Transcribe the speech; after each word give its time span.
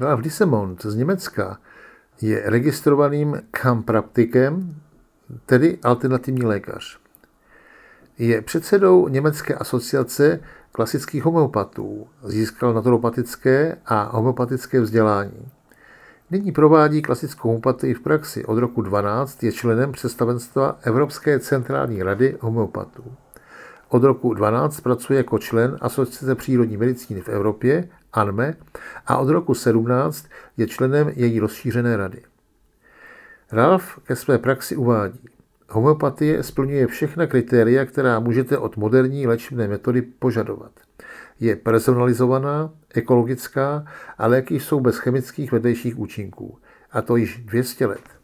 Ralf 0.00 0.20
Dissemont 0.20 0.82
z 0.82 0.94
Německa 0.94 1.58
je 2.20 2.42
registrovaným 2.44 3.42
kampraktikem, 3.50 4.74
tedy 5.46 5.78
alternativní 5.82 6.46
lékař. 6.46 6.98
Je 8.18 8.42
předsedou 8.42 9.08
Německé 9.08 9.54
asociace 9.54 10.40
klasických 10.72 11.24
homeopatů. 11.24 12.06
Získal 12.24 12.74
naturopatické 12.74 13.76
a 13.86 14.16
homeopatické 14.16 14.80
vzdělání. 14.80 15.48
Nyní 16.30 16.52
provádí 16.52 17.02
klasickou 17.02 17.48
homeopatii 17.48 17.94
v 17.94 18.00
praxi. 18.00 18.44
Od 18.44 18.58
roku 18.58 18.82
12 18.82 19.42
je 19.42 19.52
členem 19.52 19.92
představenstva 19.92 20.78
Evropské 20.82 21.38
centrální 21.38 22.02
rady 22.02 22.36
homeopatů. 22.40 23.04
Od 23.88 24.04
roku 24.04 24.34
12 24.34 24.80
pracuje 24.80 25.16
jako 25.16 25.38
člen 25.38 25.76
Asociace 25.80 26.34
přírodní 26.34 26.76
medicíny 26.76 27.20
v 27.20 27.28
Evropě, 27.28 27.88
ANME, 28.12 28.54
a 29.06 29.16
od 29.18 29.28
roku 29.28 29.54
17 29.54 30.26
je 30.56 30.66
členem 30.66 31.12
její 31.16 31.40
rozšířené 31.40 31.96
rady. 31.96 32.22
Ralf 33.52 33.98
ke 34.04 34.16
své 34.16 34.38
praxi 34.38 34.76
uvádí. 34.76 35.28
Homeopatie 35.68 36.42
splňuje 36.42 36.86
všechna 36.86 37.26
kritéria, 37.26 37.84
která 37.84 38.20
můžete 38.20 38.58
od 38.58 38.76
moderní 38.76 39.26
léčebné 39.26 39.68
metody 39.68 40.02
požadovat. 40.02 40.72
Je 41.40 41.56
personalizovaná, 41.56 42.70
ekologická 42.94 43.84
a 44.18 44.26
léky 44.26 44.60
jsou 44.60 44.80
bez 44.80 44.98
chemických 44.98 45.52
vedlejších 45.52 45.98
účinků. 45.98 46.58
A 46.90 47.02
to 47.02 47.16
již 47.16 47.38
200 47.44 47.86
let. 47.86 48.17